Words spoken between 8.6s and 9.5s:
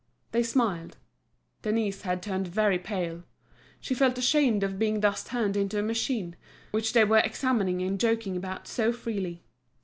so freely.